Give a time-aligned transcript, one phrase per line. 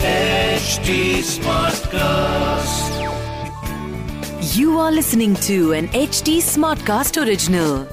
[0.00, 2.88] HD Smartcast.
[4.56, 7.86] You are listening to an HD Smartcast original.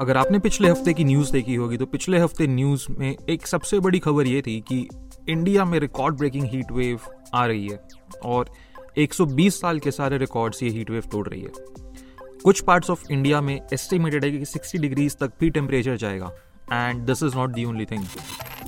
[0.00, 3.78] अगर आपने पिछले हफ़्ते की न्यूज़ देखी होगी तो पिछले हफ़्ते न्यूज़ में एक सबसे
[3.80, 4.88] बड़ी खबर ये थी कि
[5.28, 7.00] इंडिया में रिकॉर्ड ब्रेकिंग हीट वेव
[7.34, 7.80] आ रही है
[8.24, 8.50] और
[8.98, 11.50] 120 साल के सारे रिकॉर्ड्स ये हीट वेव तोड़ रही है।
[12.44, 16.32] कुछ पार्ट्स ऑफ़ इंडिया में एस्टिमेटेड है कि 60 डिग्रीज तक भी टेम्परेचर जाएगा।
[16.72, 18.04] And this is not the only thing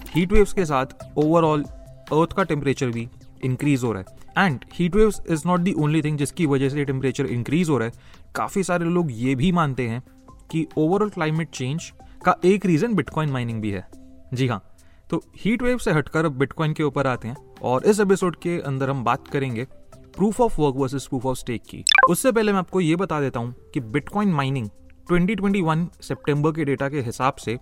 [0.08, 0.86] heat waves के साथ
[1.16, 3.08] ओवरऑल अर्थ का टेम्परेचर भी
[3.44, 6.84] इंक्रीज हो रहा है। And heat waves is not the only thing जिसकी वजह से
[6.84, 7.94] टेम्परेचर इंक्रीज हो रहा है।
[8.34, 10.02] काफ़ी सारे लोग ये भी मानते हैं
[10.50, 11.92] कि ओवरऑल क्लाइमेट चेंज
[12.24, 13.86] का एक रीज़न बिटकॉइन माइनिंग भी है।
[14.34, 14.62] जी हाँ
[15.10, 18.58] तो हीट वेव से हटकर अब बिटकॉइन के ऊपर आते हैं। और इस एपिसोड के
[18.58, 19.66] अंदर हम बात करेंगे
[20.16, 23.40] proof of work versus proof of stake की। उससे पहले मैं आपको ये बता देता
[23.40, 24.68] हूँ कि बिटकॉइन माइनिंग
[25.12, 27.58] 2021 सितंबर के डेटा के हिसाब से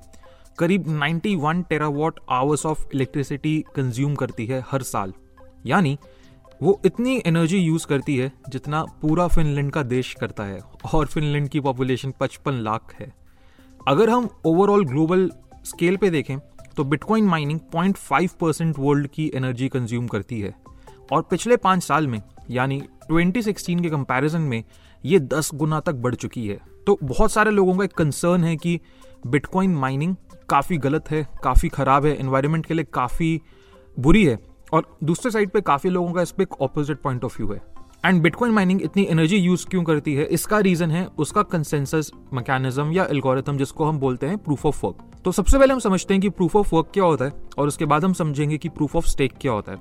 [0.59, 5.13] करीब 91 terawatt hours of electricity consume करती है हर साल।
[5.67, 5.99] यानी
[6.63, 10.61] वो इतनी एनर्जी यूज़ करती है जितना पूरा फिनलैंड का देश करता है
[10.95, 13.13] और फिनलैंड की पॉपुलेशन 55 लाख है।
[13.89, 15.31] अगर हम ओवरऑल ग्लोबल
[15.65, 16.39] स्केल पे देखें
[16.77, 20.55] तो बिटकॉइन माइनिंग 0.5 परसेंट वर्ल्ड की एनर्जी कंज्यूम करती है।
[21.13, 22.21] और पिछले पाँच साल में,
[22.51, 24.63] यानी 2016 के कंपैरिजन में,
[25.05, 28.57] ये 10 गुना तक बढ़ चुकी है। तो बहुत सारे लोगों का एक कंसर्न है
[28.57, 28.79] कि
[29.27, 30.15] बिटकॉइन माइनिंग
[30.49, 33.41] काफ़ी गलत है, काफ़ी ख़राब है इन्वायरमेंट के लिए काफ़ी
[33.97, 34.39] बुरी है,
[34.73, 37.61] और दूसरे साइड पे काफ़ी लोगों का इस पर एक ऑपोजिट पॉइंट ऑफ़ व्यू है।
[38.05, 40.25] एंड बिटकॉइन माइनिंग इतनी एनर्जी यूज़ क्यों करती है?
[40.25, 45.05] इसका रीजन है उसका कंसेंसस मैकेनिज्म या एल्गोरिथम जिसको हम बोलते हैं प्रूफ ऑफ़ वर्क
[45.25, 47.85] तो सबसे पहले हम समझते हैं कि प्रूफ ऑफ़ वर्क क्या होता है, और उसके
[47.85, 49.79] बाद हम समझेंगे कि प्रूफ ऑफ़ स्टेक क्या होता है।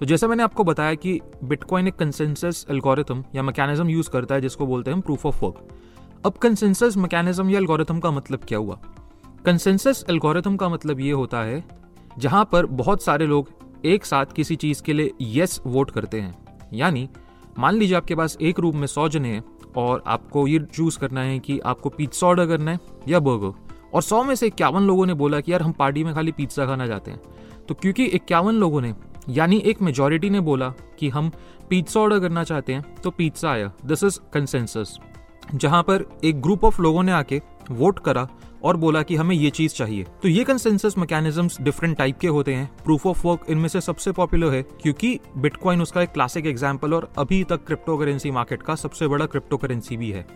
[0.00, 4.40] तो जैसा मैंने आपको बताया कि बिटकॉइन एक कंसेंसस एल्गोरिथम या मैकेनिज्म यूज़ करता है,
[4.40, 5.68] जिसको बोलते हैं प्रूफ ऑफ़ वर्क
[6.26, 8.78] अब कंसेंसस मैकेनिज्म या एल्गोरिथम का मतलब क्या हुआ?
[9.44, 11.64] कंसेंसस एल्गोरिथम का मतलब ये होता है,
[12.18, 13.48] जहाँ पर बहुत सारे लोग
[13.84, 16.34] एक साथ किसी चीज़ के लिए यस वोट करते हैं।
[16.72, 17.08] यानी,
[17.58, 19.44] मान लीजिए आपके पास एक रूप में सौ जने हैं,
[19.76, 23.52] और आपको ये चूज़ करना है कि आपको पिज्जा ऑर्डर करना है या बर्गर
[23.94, 26.66] और सौ में से इक्यावन लोगों ने बोला कि यार, हम पार्टी में खाली पिज्जा
[26.66, 27.20] खाना चाहते हैं।
[27.68, 28.92] तो क्योंकि इक्यावन लोगों ने
[29.28, 30.68] यानी एक मेजोरिटी ने बोला
[30.98, 31.30] कि हम
[31.70, 34.98] पिज्जा ऑर्डर करना चाहते हैं तो पिज्जा आया। दिस इज़ कंसेंसस
[35.54, 37.40] जहाँ पर एक ग्रुप ऑफ़ लोगों ने आके
[37.70, 38.26] वोट करा
[38.64, 42.54] और बोला कि हमें ये चीज़ चाहिए। तो ये कंसेंसस मैकेनिज्म्स डिफरेंट टाइप के होते
[42.54, 46.94] हैं। प्रूफ ऑफ़ वर्क इनमें से सबसे पॉपुलर है, क्योंकि बिटकॉइन उसका एक क्लासिक एग्ज़ाम्पल
[46.94, 50.26] और अभी तक क्रिप्टो करेंसी मार्केट का सबसे बड़ा क्रिप्टो करेंसी भी है।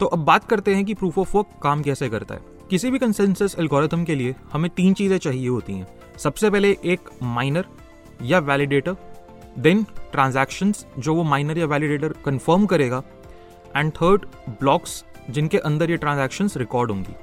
[0.00, 2.98] तो अब बात करते हैं कि प्रूफ ऑफ़ वर्क काम कैसे करता है। किसी भी
[2.98, 5.86] कंसेंसस एल्गोरिथम के लिए हमें तीन चीज़ें चाहिए होती हैं।
[6.18, 7.66] सबसे पहले एक माइनर
[8.22, 8.96] या वैलिडेटर
[9.58, 13.02] देन ट्रांजैक्शंस जो वो माइनर या वैलिडेटर कंफर्म करेगा
[13.76, 17.14] एंड थर्ड ब्लॉक्स जिनके अंदर ये ट्रांजैक्शंस रिकॉर्ड होंगी।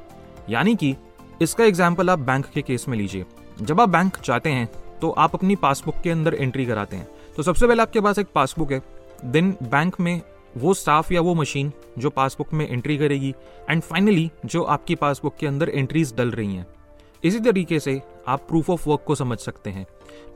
[0.49, 0.95] यानी कि,
[1.41, 3.25] इसका एग्ज़ाम्पल आप बैंक के केस में लीजिए।
[3.61, 4.69] जब आप बैंक जाते हैं
[5.01, 7.07] तो आप अपनी पासबुक के अंदर एंट्री कराते हैं।
[7.37, 8.81] तो सबसे पहले आपके पास एक पासबुक है।
[9.25, 10.21] देन बैंक में
[10.57, 13.33] वो स्टाफ या वो मशीन जो पासबुक में एंट्री करेगी
[13.69, 16.65] एंड फाइनली जो आपकी पासबुक के अंदर एंट्रीज डल रही हैं।
[17.23, 19.85] इसी तरीके से आप प्रूफ ऑफ़ वर्क को समझ सकते हैं।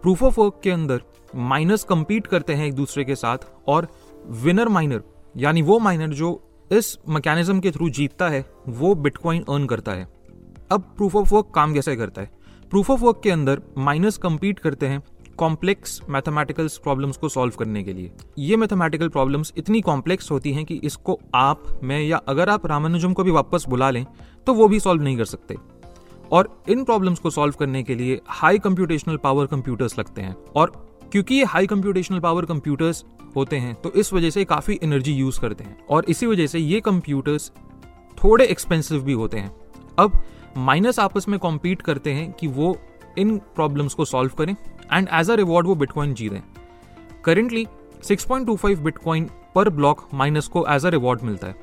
[0.02, 1.02] प्रूफ ऑफ़ वर्क के अंदर
[1.36, 3.88] माइनर्स कंपीट करते हैं एक दूसरे के साथ और
[4.44, 5.04] विनर माइनर
[5.38, 6.40] यानी वो माइनर जो
[6.72, 10.08] इस मैकेनिज्म के थ्रू जीतता है, वो बिटकॉइन अर्न करता है।
[10.72, 12.32] अब प्रूफ ऑफ़ वर्क काम कैसे करता है?
[12.70, 15.02] प्रूफ ऑफ़ वर्क के अंदर माइनर्स कंपीट करते हैं
[15.38, 20.66] कॉम्प्लेक्स मैथमेटिकल प्रॉब्लम्स को सॉल्व करने के लिए। ये मैथमेटिकल प्रॉब्लम्स इतनी कॉम्प्लेक्स होती हैं
[20.66, 24.06] कि इसको आप, मैं या अगर आप रामानुजम को भी वापस बुला लें
[24.48, 25.56] तो वो भी सॉल्व नहीं कर सकते।
[26.34, 30.72] और इन प्रॉब्लम्स को सॉल्व करने के लिए हाई कंप्यूटेशनल पावर कंप्यूटर्स लगते हैं। और
[31.12, 33.04] क्योंकि ये हाई कंप्यूटेशनल पावर कंप्यूटर्स
[33.36, 36.60] होते हैं तो इस वजह से काफ़ी एनर्जी यूज़ करते हैं। और इसी वजह से
[36.60, 37.52] ये कंप्यूटर्स
[38.18, 39.56] थोड़े एक्सपेंसिव भी होते हैं।
[40.00, 40.22] अब
[40.58, 42.76] माइनस आपस में कॉम्पीट करते हैं कि वो
[43.18, 44.56] इन प्रॉब्लम्स को सॉल्व करें
[44.94, 46.42] एंड एज अ रिवॉर्ड वो Bitcoin जीतें।
[47.26, 47.66] Currently
[48.04, 51.56] 6.25 Bitcoin per block miners को एज अ रिवॉर्ड मिलता है।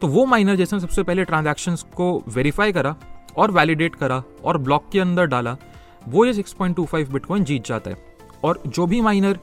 [0.00, 2.96] तो वो माइनर जैसे सबसे पहले ट्रांजैक्शंस को वेरीफाई करा
[3.36, 5.56] और वैलिडेट करा और ब्लॉक के अंदर डाला,
[6.08, 7.96] वो ये 6.25 बिटकॉइन जीत जाता है।
[8.44, 9.38] और जो भी माइनर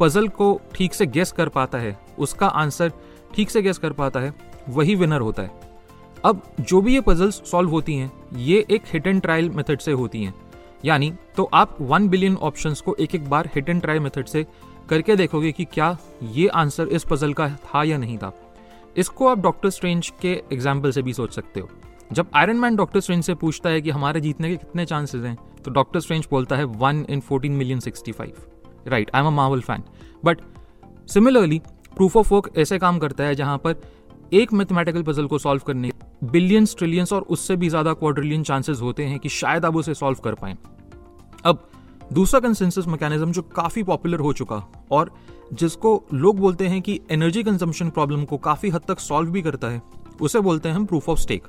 [0.00, 2.92] पजल को ठीक से गेस कर पाता है, उसका आंसर
[3.34, 4.32] ठीक से गेस कर पाता है,
[4.68, 5.60] वही विनर होता है।
[6.24, 9.92] अब जो भी ये पजल्स सॉल्व होती हैं, ये एक हिट एंड ट्रायल मेथड से
[9.92, 10.34] होती हैं।
[10.84, 14.46] यानी तो आप वन बिलियन ऑप्शंस को एक एक बार हिट एंड ट्रायल मेथड से
[14.88, 18.32] करके देखोगे कि क्या ये आंसर इस पजल का था या नहीं था।
[18.96, 21.68] इसको आप डॉक्टर स्ट्रेंज के एग्ज़ाम्पल से भी सोच सकते हो।
[22.12, 25.36] जब आयरन मैन डॉक्टर स्ट्रेंज से पूछता है कि हमारे जीतने के कितने चांसेस हैं
[25.64, 28.32] तो डॉक्टर स्ट्रेंज बोलता है one in fourteen million sixty five
[28.88, 29.82] right I am a Marvel fan
[30.24, 30.40] but
[31.08, 31.58] similarly
[31.96, 33.74] proof of work ऐसे काम करता है जहाँ पर
[34.32, 35.90] एक मैथमेटिकल पजल को सॉल्व करने
[36.24, 40.18] बिलियंस ट्रिलियंस और उससे भी ज़्यादा क्वाड्रिलियन चांसेस होते हैं कि शायद आप उसे सॉल्व
[40.24, 40.56] कर पाए।
[41.44, 41.70] अब
[42.12, 45.14] दूसरा कंसेंसस मैकेनिज्म जो काफ़ी पॉपुलर हो चुका और
[45.52, 49.68] जिसको लोग बोलते हैं कि एनर्जी कंजम्पशन प्रॉब्लम को काफ़ी हद तक सॉल्व भी करता
[49.68, 49.82] है,
[50.20, 51.48] उसे बोलते हैं हम proof of stake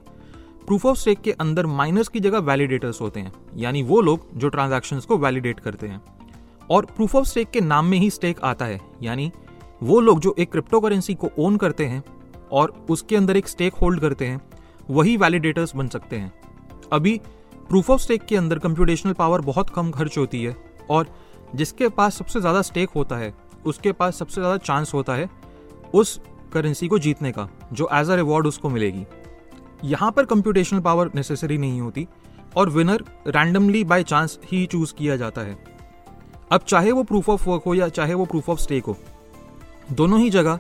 [0.68, 4.50] proof of stake के अंदर माइनस की जगह वैलिडेटर्स होते हैं, यानी वो लोग जो
[4.50, 6.02] ट्रांजेक्शन को वैलिडेट करते हैं।
[6.70, 9.32] और प्रूफ ऑफ़ स्टेक के नाम में ही स्टेक आता है, यानी
[9.82, 12.04] वो लोग जो एक क्रिप्टो करेंसी को ओन करते हैं
[12.52, 14.40] और उसके अंदर एक स्टेक होल्ड करते हैं,
[14.90, 16.34] वही वैलिडेटर्स बन सकते हैं।
[16.92, 17.20] अभी
[17.70, 20.56] प्रूफ ऑफ़ स्टेक के अंदर कंप्यूटेशनल पावर बहुत कम खर्च होती है
[20.90, 21.08] और
[21.56, 23.34] जिसके पास सबसे ज़्यादा स्टेक होता है,
[23.66, 25.30] उसके पास सबसे ज़्यादा चांस होता है
[25.94, 26.20] उस
[26.54, 29.06] करेंसी को जीतने का, जो एज अ रिवॉर्ड उसको मिलेगी।
[29.84, 32.08] यहाँ पर कंप्यूटेशनल पावर नेसेसरी नहीं होती
[32.56, 35.58] और विनर रैंडमली बाय चांस ही चूज़ किया जाता है।
[36.52, 38.98] अब चाहे वो प्रूफ ऑफ़ वर्क हो या चाहे वो प्रूफ ऑफ़ स्टेक हो,
[39.92, 40.60] दोनों ही जगह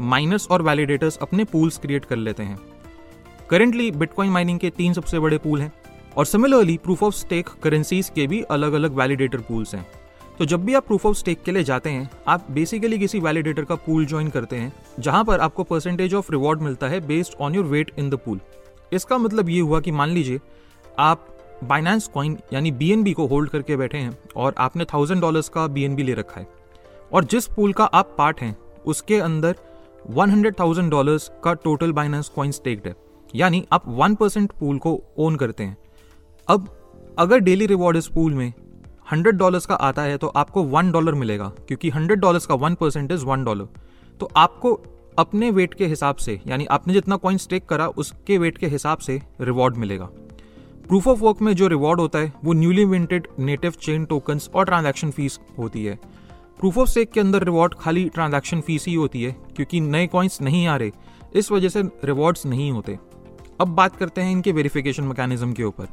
[0.00, 2.58] माइनर्स और वैलिडेटर्स अपने पूल्स क्रिएट कर लेते हैं।
[3.50, 5.72] करेंटली बिटकॉइन माइनिंग के तीन सबसे बड़े पूल हैं
[6.16, 9.86] और similarly proof of stake currencies के भी अलग अलग वैलिडेटर पूल्स हैं।
[10.40, 13.64] तो जब भी आप प्रूफ ऑफ़ स्टेक के लिए जाते हैं, आप बेसिकली किसी वैलिडेटर
[13.64, 17.54] का पूल ज्वाइन करते हैं, जहाँ पर आपको परसेंटेज ऑफ़ रिवॉर्ड मिलता है based on
[17.54, 18.40] your weight in the pool
[18.92, 20.40] इसका मतलब ये हुआ कि मान लीजिए,
[20.98, 21.26] आप
[21.64, 26.00] बाइनेंस कॉइन यानी बीएनबी को होल्ड करके बैठे हैं और आपने थाउज़ेंड डॉलर्स का BNB
[26.00, 26.46] ले रखा है।
[27.12, 28.56] और जिस पूल का आप पार्ट हैं,
[28.86, 29.56] उसके अंदर
[30.10, 32.94] वन हंड्रेड थाउज़ेंड डॉलर्स का टोटल बाइनेंस कॉइन स्टेक्ड है।
[33.34, 35.76] यानी आप वन परसेंट पूल को ओन करते हैं।
[36.48, 36.68] अब,
[37.18, 38.52] अगर डेली रिवॉर्ड इस पूल में
[39.12, 42.74] हंड्रेड डॉलर्स का आता है तो आपको वन डॉलर मिलेगा, क्योंकि हंड्रेड डॉलर्स का one
[42.74, 43.68] percent is one dollar.
[44.20, 44.72] तो आपको
[45.18, 48.98] अपने वेट के हिसाब से, यानी आपने जितना कॉइन स्टेक करा, उसके वेट के हिसाब
[48.98, 50.08] से रिवॉर्ड मिलेगा।
[50.88, 54.64] प्रूफ ऑफ़ वर्क में जो रिवॉर्ड होता है, वो newly minted native chain tokens और
[54.64, 55.98] ट्रांजैक्शन फ़ीस होती है।
[56.60, 60.40] प्रूफ ऑफ़ स्टेक के अंदर रिवॉर्ड खाली ट्रांजैक्शन फ़ीस ही होती है, क्योंकि नए कॉइन्स
[60.40, 60.90] नहीं आ रहे।
[61.34, 62.98] इस वजह से रिवॉर्ड्स नहीं होते।
[63.60, 65.88] अब बात करते हैं इनके वेरिफिकेशन मैकेनिज्म के ऊपर।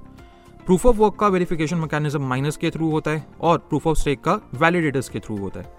[0.68, 4.22] प्रूफ ऑफ़ वर्क का वेरिफिकेशन मैकेनिज्म माइनस के थ्रू होता है और प्रूफ ऑफ़ स्टेक
[4.22, 5.72] का वैलिडेटर्स के थ्रू होता है।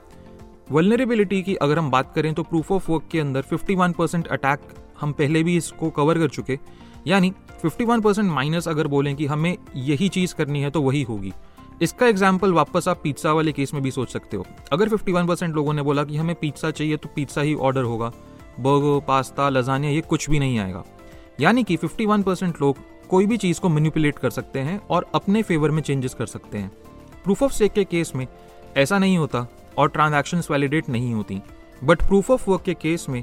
[0.72, 4.60] वलनरेबिलिटी की अगर हम बात करें तो प्रूफ ऑफ़ वर्क के अंदर 51 परसेंट अटैक
[5.00, 6.58] हम पहले भी इसको कवर कर चुके।
[7.06, 7.32] यानी
[7.64, 11.32] 51 परसेंट माइनस अगर बोलें कि हमें यही चीज़ करनी है तो वही होगी।
[11.82, 15.54] इसका एग्ज़ाम्पल वापस आप पिज्जा वाले केस में भी सोच सकते हो। अगर 51 परसेंट
[15.54, 18.12] लोगों ने बोला कि हमें पिज्जा चाहिए तो पिज्जा ही ऑर्डर होगा।
[18.60, 20.84] बर्गर पास्ता लजानिया ये कुछ भी नहीं आएगा।
[21.40, 22.76] यानी कि 51 परसेंट लोग
[23.10, 26.58] कोई भी चीज़ को मैनिपुलेट कर सकते हैं और अपने फेवर में चेंजेस कर सकते
[26.58, 26.70] हैं।
[27.24, 28.26] प्रूफ ऑफ़ स्टेक के केस में
[28.76, 29.46] ऐसा नहीं होता
[29.78, 31.40] और ट्रांजेक्शन वैलिडेट नहीं होती।
[31.82, 33.22] बट प्रूफ ऑफ़ वर्क के केस में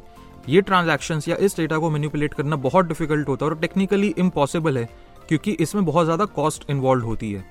[0.49, 4.77] ये ट्रांजेक्शन या इस डेटा को मैनिपुलेट करना बहुत डिफ़िकल्ट होता है और टेक्निकली इम्पॉसिबल
[4.77, 4.89] है
[5.27, 7.45] क्योंकि इसमें बहुत ज़्यादा कॉस्ट इन्वॉल्व होती है।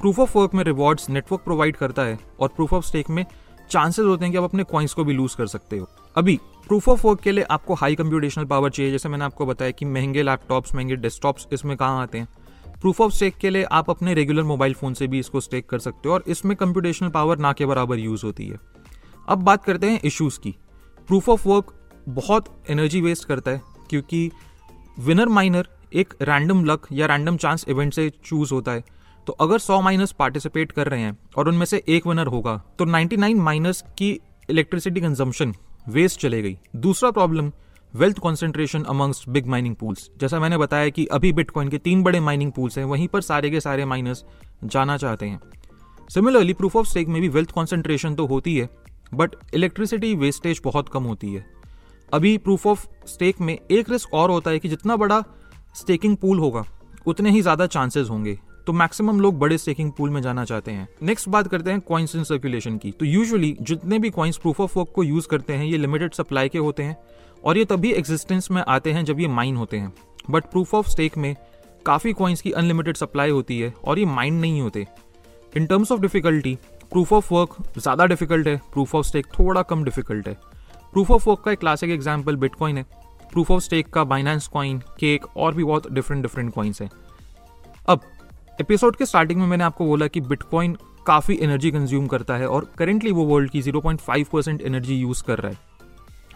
[0.00, 3.24] प्रूफ ऑफ़ वर्क में रिवॉर्ड्स नेटवर्क प्रोवाइड करता है और प्रूफ ऑफ़ स्टेक में
[3.70, 6.88] चांसेस होते हैं कि आप अपने कॉइन्स को भी लूज कर सकते हो। अभी प्रूफ
[6.88, 10.22] ऑफ़ वर्क के लिए आपको हाई कंप्यूटेशनल पावर चाहिए। जैसे मैंने आपको बताया कि महँगे
[10.22, 12.28] लैपटॉप्स महँगे डेस्कटॉप्स इसमें कहाँ आते हैं।
[12.80, 15.78] प्रूफ ऑफ़ स्टेक के लिए आप अपने रेगुलर मोबाइल फ़ोन से भी इसको स्टेक कर
[15.78, 18.58] सकते हो और इसमें कंप्यूटेशनल पावर ना के बराबर यूज़ होती है।
[19.28, 20.54] अब बात करते हैं इश्यूज़ की।
[21.08, 21.72] प्रूफ ऑफ़ वर्क
[22.08, 24.30] बहुत एनर्जी वेस्ट करता है क्योंकि
[24.98, 28.84] विनर माइनर एक रैंडम लक या रैंडम चांस इवेंट से चूज़ होता है।
[29.26, 32.84] तो अगर 100 माइनस पार्टिसिपेट कर रहे हैं और उनमें से एक विनर होगा तो
[32.84, 34.10] 99 माइनस की
[34.50, 35.54] इलेक्ट्रिसिटी कंजम्पशन
[35.86, 37.52] वेस्ट चले गई। दूसरा problem
[37.94, 42.20] wealth concentration amongst big mining pools जैसा मैंने बताया कि अभी बिटकॉइन के तीन बड़े
[42.20, 44.24] माइनिंग पूल्स हैं, वहीं पर सारे के सारे माइनर्स
[44.64, 45.40] जाना चाहते हैं।
[46.10, 48.68] सिमिलरली प्रूफ ऑफ़ स्टेक में भी वेल्थ कॉन्सेंट्रेशन तो होती है
[49.14, 51.44] बट इलेक्ट्रिसिटी वेस्टेज बहुत कम होती है।
[52.12, 55.22] अभी प्रूफ ऑफ़ स्टेक में एक रिस्क और होता है कि जितना बड़ा
[55.74, 56.64] स्टेकिंग पूल होगा,
[57.06, 60.88] उतने ही ज़्यादा चांसेस होंगे। तो मैक्सिमम लोग बड़े स्टेकिंग पूल में जाना चाहते हैं।
[61.02, 64.78] नेक्स्ट बात करते हैं कॉइन्स इन सर्कुलेशन की। तो यूजुअली जितने भी कॉइन्स प्रूफ ऑफ़
[64.78, 66.96] वर्क को यूज़ करते हैं, ये लिमिटेड सप्लाई के होते हैं
[67.44, 69.92] और ये तभी एग्जिस्टेंस में आते हैं जब ये माइन होते हैं।
[70.30, 71.34] बट प्रूफ ऑफ़ स्टेक में
[71.86, 74.86] काफ़ी कॉइन्स की अनलिमिटेड सप्लाई होती है और ये माइंड नहीं होते।
[75.52, 76.56] In terms of difficulty
[76.92, 80.34] proof of work ज़्यादा डिफ़िकल्ट है प्रूफ ऑफ़ स्टेक थोड़ा कम डिफ़िकल्ट है।
[80.92, 82.82] प्रूफ ऑफ़ वर्क का एक क्लासिक एग्ज़ाम्पल बिटकॉइन है।
[83.32, 86.90] प्रूफ ऑफ़ स्टेक का बाइनेंस कॉइन केक और भी बहुत डिफरेंट डिफरेंट कॉइन्स हैं।
[87.88, 88.00] अब
[88.60, 90.76] एपिसोड के स्टार्टिंग में मैंने आपको बोला कि बिटकॉइन
[91.06, 95.38] काफ़ी एनर्जी कंज्यूम करता है और करेंटली वो वर्ल्ड की 0.5 परसेंट एनर्जी यूज़ कर
[95.38, 95.58] रहा है।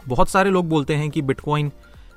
[0.08, 1.72] बहुत सारे लोग बोलते हैं कि बिटकॉइन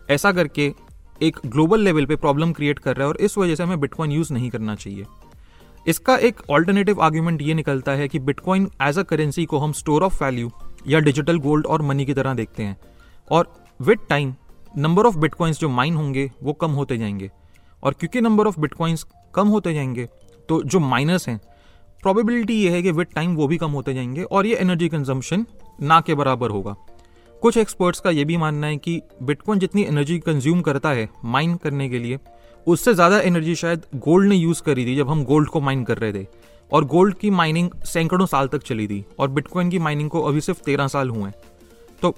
[0.10, 0.74] ऐसा करके
[1.22, 4.12] एक ग्लोबल लेवल पे प्रॉब्लम क्रिएट कर रहा है और इस वजह से हमें बिटकॉइन
[4.12, 5.06] यूज़ नहीं करना चाहिए।
[5.88, 10.04] इसका एक ऑल्टरनेटिव आर्ग्यूमेंट ये निकलता है कि बिटकॉइन एज अ करेंसी को हम स्टोर
[10.04, 10.52] ऑफ़ वैल्यू
[10.88, 12.78] या डिजिटल गोल्ड और मनी की तरह देखते हैं
[13.32, 14.36] और with time
[14.78, 17.32] number of bitcoins जो माइन होंगे, वो कम होते जाएँगे।
[17.84, 20.08] और क्योंकि नंबर ऑफ़ बिटकॉइंस कम होते जाएँगे।
[20.50, 21.40] तो जो माइनस हैं
[22.04, 25.46] प्रोबेबिलिटी ये है कि विद टाइम वो भी कम होते जाएँगे और ये एनर्जी कंजम्पशन
[25.82, 26.76] ना के बराबर होगा।
[27.42, 31.56] कुछ एक्सपर्ट्स का ये भी मानना है कि बिटकॉइन जितनी एनर्जी कंज्यूम करता है माइन
[31.56, 32.20] करने के लिए,
[32.68, 35.98] उससे ज़्यादा एनर्जी शायद गोल्ड ने यूज़ करी थी जब हम गोल्ड को माइन कर
[35.98, 36.26] रहे थे।
[36.72, 40.42] और गोल्ड की माइनिंग सैकड़ों साल तक चली थी और बिटकॉइन की माइनिंग को अभी
[40.42, 41.34] सिर्फ़ तेरह साल हुए हैं।
[42.02, 42.16] तो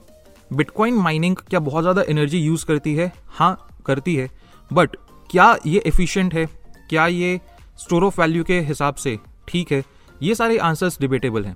[0.53, 3.11] बिटकॉइन माइनिंग क्या बहुत ज़्यादा एनर्जी यूज़ करती है?
[3.27, 4.29] हाँ करती है।
[4.71, 4.95] बट
[5.29, 6.47] क्या ये एफिशिएंट है?
[6.89, 7.39] क्या ये
[7.77, 9.17] स्टोर ऑफ़ वैल्यू के हिसाब से
[9.47, 9.83] ठीक है?
[10.21, 11.55] ये सारे आंसर्स डिबेटेबल हैं।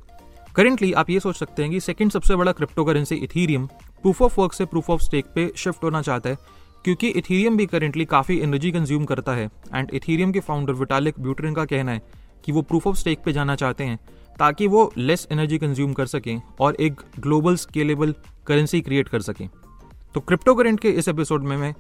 [0.56, 4.40] करेंटली आप ये सोच सकते हैं कि सेकंड सबसे बड़ा crypto currency Ethereum proof of
[4.42, 6.38] work से प्रूफ ऑफ़ स्टेक पे शिफ्ट होना चाहता है,
[6.86, 11.54] क्योंकि इथीरियम भी करेंटली काफ़ी एनर्जी कंज्यूम करता है एंड इथीरियम के फाउंडर विटालिक ब्यूटरिन
[11.54, 12.02] का कहना है
[12.46, 13.98] कि वो प्रूफ ऑफ़ स्टेक पे जाना चाहते हैं,
[14.40, 18.14] ताकि वो लेस एनर्जी कंज्यूम कर सकें और एक ग्लोबल स्केलेबल
[18.48, 19.48] करेंसी क्रिएट कर सकें।
[20.16, 21.74] तो क्रिप्टो करेंट के इस एपिसोड में मैं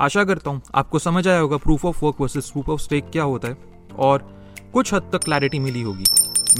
[0.00, 3.22] आशा करता हूँ आपको समझ आया होगा proof of work versus proof of stake क्या
[3.22, 3.56] होता है
[3.98, 4.28] और
[4.72, 6.04] कुछ हद तक क्लैरिटी मिली होगी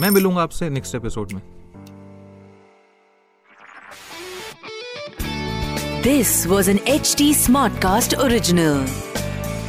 [0.00, 1.42] मैं मिलूँगा आपसे नेक्स्ट एपिसोड में
[6.02, 8.86] this was This smart cast original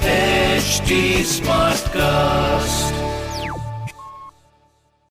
[0.05, 1.23] H original.
[1.25, 3.00] Smart Smartcast.